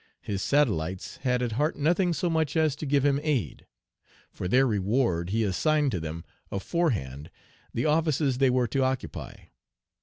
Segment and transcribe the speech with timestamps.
[0.23, 3.67] His satellites had at heart nothing so much as to give him aid.
[4.31, 7.29] For their reward he assigned to them aforehand
[7.71, 9.35] the offices they were to occupy.